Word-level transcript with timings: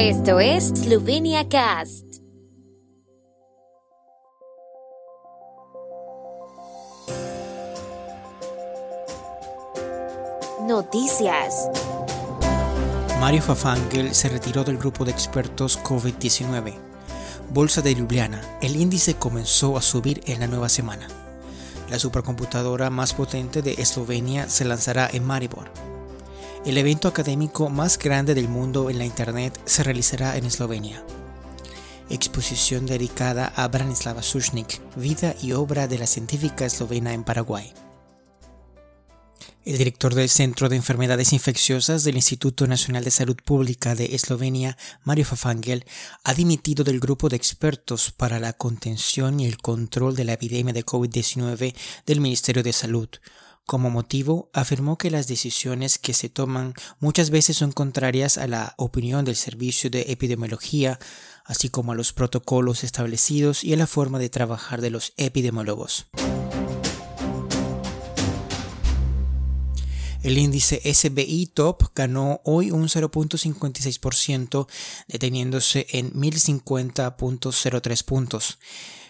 Esto 0.00 0.38
es 0.38 0.68
Slovenia 0.68 1.48
Cast. 1.48 2.04
Noticias. 10.68 11.68
Mario 13.18 13.42
Fafangel 13.42 14.14
se 14.14 14.28
retiró 14.28 14.62
del 14.62 14.78
grupo 14.78 15.04
de 15.04 15.10
expertos 15.10 15.82
COVID-19. 15.82 16.74
Bolsa 17.50 17.82
de 17.82 17.92
Ljubljana. 17.96 18.40
El 18.62 18.76
índice 18.76 19.14
comenzó 19.16 19.76
a 19.76 19.82
subir 19.82 20.20
en 20.26 20.38
la 20.38 20.46
nueva 20.46 20.68
semana. 20.68 21.08
La 21.90 21.98
supercomputadora 21.98 22.88
más 22.88 23.14
potente 23.14 23.62
de 23.62 23.72
Eslovenia 23.72 24.48
se 24.48 24.64
lanzará 24.64 25.10
en 25.12 25.24
Maribor. 25.24 25.97
El 26.68 26.76
evento 26.76 27.08
académico 27.08 27.70
más 27.70 27.98
grande 27.98 28.34
del 28.34 28.46
mundo 28.46 28.90
en 28.90 28.98
la 28.98 29.06
Internet 29.06 29.58
se 29.64 29.82
realizará 29.82 30.36
en 30.36 30.44
Eslovenia. 30.44 31.02
Exposición 32.10 32.84
dedicada 32.84 33.54
a 33.56 33.66
Branislava 33.68 34.22
Sushnik, 34.22 34.78
vida 34.94 35.34
y 35.40 35.52
obra 35.52 35.88
de 35.88 35.96
la 35.96 36.06
científica 36.06 36.66
eslovena 36.66 37.14
en 37.14 37.24
Paraguay. 37.24 37.72
El 39.64 39.78
director 39.78 40.14
del 40.14 40.28
Centro 40.28 40.68
de 40.68 40.76
Enfermedades 40.76 41.32
Infecciosas 41.32 42.04
del 42.04 42.16
Instituto 42.16 42.66
Nacional 42.66 43.02
de 43.02 43.12
Salud 43.12 43.36
Pública 43.42 43.94
de 43.94 44.14
Eslovenia, 44.14 44.76
Mario 45.04 45.24
Fafangel, 45.24 45.86
ha 46.22 46.34
dimitido 46.34 46.84
del 46.84 47.00
grupo 47.00 47.30
de 47.30 47.36
expertos 47.36 48.12
para 48.12 48.40
la 48.40 48.52
contención 48.52 49.40
y 49.40 49.46
el 49.46 49.56
control 49.56 50.14
de 50.16 50.24
la 50.24 50.34
epidemia 50.34 50.74
de 50.74 50.84
COVID-19 50.84 51.74
del 52.04 52.20
Ministerio 52.20 52.62
de 52.62 52.74
Salud. 52.74 53.08
Como 53.68 53.90
motivo, 53.90 54.48
afirmó 54.54 54.96
que 54.96 55.10
las 55.10 55.28
decisiones 55.28 55.98
que 55.98 56.14
se 56.14 56.30
toman 56.30 56.72
muchas 57.00 57.28
veces 57.28 57.58
son 57.58 57.70
contrarias 57.70 58.38
a 58.38 58.46
la 58.46 58.72
opinión 58.78 59.26
del 59.26 59.36
Servicio 59.36 59.90
de 59.90 60.06
Epidemiología, 60.08 60.98
así 61.44 61.68
como 61.68 61.92
a 61.92 61.94
los 61.94 62.14
protocolos 62.14 62.82
establecidos 62.82 63.64
y 63.64 63.74
a 63.74 63.76
la 63.76 63.86
forma 63.86 64.18
de 64.18 64.30
trabajar 64.30 64.80
de 64.80 64.88
los 64.88 65.12
epidemiólogos. 65.18 66.06
El 70.22 70.38
índice 70.38 70.80
SBI 70.82 71.50
Top 71.52 71.92
ganó 71.94 72.40
hoy 72.44 72.70
un 72.70 72.88
0.56%, 72.88 74.66
deteniéndose 75.08 75.86
en 75.90 76.10
1050.03 76.14 78.04
puntos. 78.06 78.58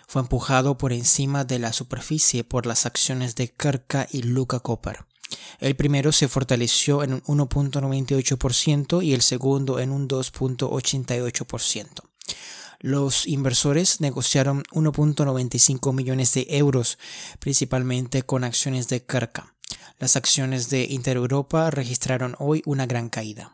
Fue 0.09 0.23
empujado 0.23 0.79
por 0.79 0.95
encima 0.95 1.45
de 1.45 1.59
la 1.59 1.75
superficie 1.75 2.43
por 2.43 2.65
las 2.65 2.87
acciones 2.87 3.35
de 3.35 3.49
Kerka 3.49 4.09
y 4.11 4.23
Luca 4.23 4.59
Copper. 4.59 5.05
El 5.59 5.77
primero 5.77 6.13
se 6.13 6.29
fortaleció 6.29 7.05
en 7.05 7.13
un 7.13 7.21
1.98% 7.41 9.05
y 9.05 9.13
el 9.13 9.21
segundo 9.21 9.81
en 9.81 9.93
un 9.93 10.09
2.88%. 10.09 11.87
Los 12.81 13.27
inversores 13.27 14.01
negociaron 14.01 14.63
1.95 14.73 15.93
millones 15.93 16.33
de 16.33 16.47
euros, 16.49 16.97
principalmente 17.39 18.23
con 18.23 18.45
acciones 18.45 18.89
de 18.89 19.05
Kerka. 19.05 19.57
Las 19.99 20.17
acciones 20.17 20.71
de 20.71 20.85
Intereuropa 20.85 21.71
registraron 21.71 22.35
hoy 22.39 22.63
una 22.65 22.87
gran 22.87 23.11
caída. 23.11 23.53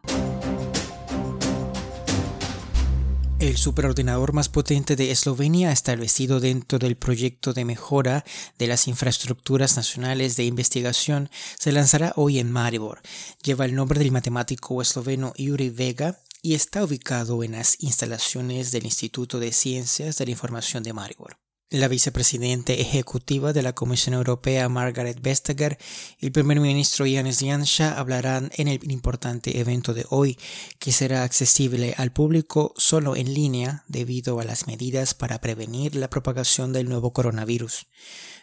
El 3.45 3.59
superordenador 3.59 4.33
más 4.33 4.49
potente 4.49 4.97
de 4.97 5.11
Eslovenia, 5.11 5.71
establecido 5.71 6.41
dentro 6.41 6.79
del 6.79 6.97
proyecto 6.97 7.53
de 7.53 7.67
mejora 7.67 8.25
de 8.59 8.67
las 8.67 8.89
infraestructuras 8.89 9.77
nacionales 9.77 10.37
de 10.37 10.45
investigación, 10.45 11.29
se 11.59 11.71
lanzará 11.71 12.15
hoy 12.17 12.39
en 12.39 12.51
Maribor. 12.51 13.03
Lleva 13.43 13.67
el 13.67 13.75
nombre 13.75 13.99
del 13.99 14.13
matemático 14.13 14.81
esloveno 14.81 15.35
Yuri 15.37 15.69
Vega 15.69 16.19
y 16.41 16.55
está 16.55 16.85
ubicado 16.85 17.45
en 17.45 17.53
las 17.53 17.77
instalaciones 17.83 18.73
del 18.73 18.87
Instituto 18.87 19.39
de 19.39 19.53
Ciencias 19.53 20.17
de 20.17 20.25
la 20.25 20.31
Información 20.31 20.83
de 20.83 20.95
Maribor. 20.95 21.44
La 21.75 21.89
vicepresidenta 21.89 22.73
ejecutiva 22.73 23.53
de 23.53 23.61
la 23.61 23.73
Comisión 23.73 24.15
Europea, 24.15 24.69
Margaret 24.69 25.21
Vestager, 25.21 25.77
y 26.21 26.27
el 26.27 26.31
primer 26.31 26.61
ministro 26.61 27.05
Yanis 27.05 27.41
Janša 27.41 27.99
hablarán 27.99 28.53
en 28.55 28.69
el 28.69 28.93
importante 28.93 29.59
evento 29.59 29.93
de 29.93 30.07
hoy, 30.09 30.39
que 30.79 30.93
será 30.93 31.25
accesible 31.25 31.93
al 31.99 32.13
público 32.13 32.75
solo 32.77 33.17
en 33.17 33.35
línea 33.35 33.83
debido 33.89 34.39
a 34.39 34.45
las 34.45 34.69
medidas 34.69 35.15
para 35.15 35.41
prevenir 35.41 35.97
la 35.97 36.09
propagación 36.09 36.73
del 36.73 36.89
nuevo 36.89 37.13
coronavirus. 37.13 37.89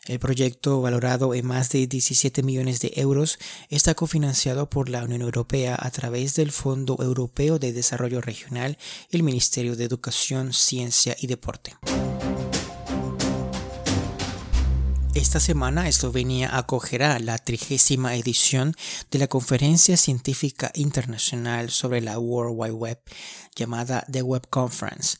El 0.07 0.19
proyecto, 0.19 0.81
valorado 0.81 1.33
en 1.33 1.47
más 1.47 1.69
de 1.69 1.87
17 1.87 2.43
millones 2.43 2.81
de 2.81 2.91
euros, 2.97 3.39
está 3.69 3.95
cofinanciado 3.95 4.69
por 4.69 4.89
la 4.89 5.05
Unión 5.05 5.21
Europea 5.21 5.77
a 5.79 5.89
través 5.89 6.35
del 6.35 6.51
Fondo 6.51 6.97
Europeo 6.99 7.59
de 7.59 7.71
Desarrollo 7.71 8.19
Regional 8.19 8.77
y 9.09 9.15
el 9.15 9.23
Ministerio 9.23 9.77
de 9.77 9.85
Educación, 9.85 10.51
Ciencia 10.51 11.15
y 11.17 11.27
Deporte. 11.27 11.77
Esta 15.13 15.41
semana 15.41 15.89
Eslovenia 15.89 16.57
acogerá 16.57 17.19
la 17.19 17.37
trigésima 17.37 18.15
edición 18.15 18.75
de 19.11 19.19
la 19.19 19.27
Conferencia 19.27 19.97
Científica 19.97 20.71
Internacional 20.73 21.69
sobre 21.69 21.99
la 21.99 22.17
World 22.17 22.55
Wide 22.57 22.71
Web 22.71 23.01
llamada 23.53 24.05
The 24.09 24.21
Web 24.21 24.47
Conference. 24.49 25.17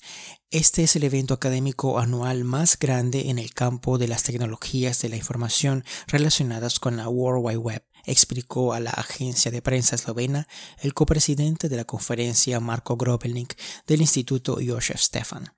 Este 0.50 0.84
es 0.84 0.96
el 0.96 1.04
evento 1.04 1.34
académico 1.34 2.00
anual 2.00 2.46
más 2.46 2.80
grande 2.80 3.30
en 3.30 3.38
el 3.38 3.54
campo 3.54 3.98
de 3.98 4.08
las 4.08 4.24
tecnologías 4.24 5.02
de 5.02 5.10
la 5.10 5.18
información 5.18 5.84
relacionadas 6.08 6.80
con 6.80 6.96
la 6.96 7.10
World 7.10 7.46
Wide 7.46 7.58
Web 7.58 7.84
explicó 8.06 8.74
a 8.74 8.80
la 8.80 8.92
agencia 8.92 9.52
de 9.52 9.62
prensa 9.62 9.96
eslovena 9.96 10.48
el 10.80 10.94
copresidente 10.94 11.70
de 11.70 11.78
la 11.78 11.86
conferencia 11.86 12.60
Marko 12.60 12.98
Grobelnik 12.98 13.58
del 13.88 14.02
Instituto 14.02 14.58
Josef 14.66 15.00
Stefan. 15.00 15.52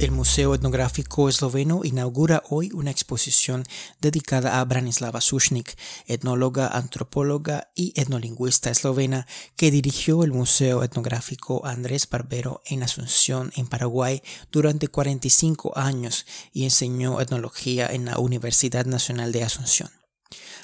El 0.00 0.12
Museo 0.12 0.54
Etnográfico 0.54 1.28
Esloveno 1.28 1.82
inaugura 1.84 2.42
hoy 2.48 2.70
una 2.72 2.90
exposición 2.90 3.64
dedicada 4.00 4.58
a 4.58 4.64
Branislava 4.64 5.20
Sushnik, 5.20 5.76
etnóloga, 6.06 6.68
antropóloga 6.68 7.70
y 7.74 7.92
etnolingüista 8.00 8.70
eslovena 8.70 9.26
que 9.56 9.70
dirigió 9.70 10.24
el 10.24 10.32
Museo 10.32 10.82
Etnográfico 10.84 11.66
Andrés 11.66 12.08
Barbero 12.08 12.62
en 12.64 12.82
Asunción, 12.82 13.52
en 13.56 13.66
Paraguay, 13.66 14.22
durante 14.50 14.88
45 14.88 15.76
años 15.76 16.24
y 16.50 16.64
enseñó 16.64 17.20
etnología 17.20 17.86
en 17.86 18.06
la 18.06 18.18
Universidad 18.18 18.86
Nacional 18.86 19.32
de 19.32 19.44
Asunción. 19.44 19.90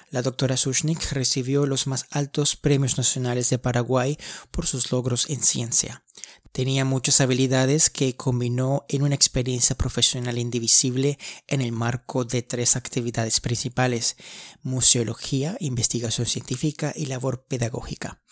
La 0.08 0.22
doctora 0.22 0.56
Sushnik 0.56 1.12
recibió 1.12 1.66
los 1.66 1.86
más 1.86 2.06
altos 2.10 2.56
premios 2.56 2.96
nacionales 2.96 3.50
de 3.50 3.58
Paraguay 3.58 4.16
por 4.50 4.66
sus 4.66 4.90
logros 4.90 5.28
en 5.28 5.42
ciencia. 5.42 6.05
Tenía 6.52 6.86
muchas 6.86 7.20
habilidades 7.20 7.90
que 7.90 8.16
combinó 8.16 8.86
en 8.88 9.02
una 9.02 9.14
experiencia 9.14 9.76
profesional 9.76 10.38
indivisible 10.38 11.18
en 11.48 11.60
el 11.60 11.72
marco 11.72 12.24
de 12.24 12.42
tres 12.42 12.76
actividades 12.76 13.40
principales, 13.40 14.16
museología, 14.62 15.56
investigación 15.60 16.26
científica 16.26 16.94
y 16.96 17.06
labor 17.06 17.44
pedagógica. 17.44 18.22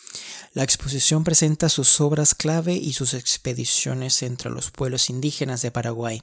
La 0.52 0.62
exposición 0.62 1.22
presenta 1.22 1.68
sus 1.68 2.00
obras 2.00 2.34
clave 2.34 2.74
y 2.74 2.94
sus 2.94 3.12
expediciones 3.12 4.22
entre 4.22 4.50
los 4.50 4.70
pueblos 4.70 5.10
indígenas 5.10 5.60
de 5.60 5.70
Paraguay. 5.70 6.22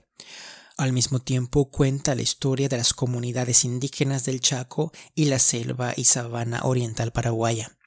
Al 0.78 0.94
mismo 0.94 1.20
tiempo 1.20 1.70
cuenta 1.70 2.16
la 2.16 2.24
historia 2.24 2.68
de 2.68 2.78
las 2.78 2.94
comunidades 2.94 3.66
indígenas 3.66 4.26
del 4.26 4.40
Chaco 4.40 4.92
y 5.14 5.26
la 5.26 5.38
selva 5.38 5.94
y 5.96 6.06
sabana 6.06 6.62
oriental 6.64 7.12
paraguaya. 7.12 7.78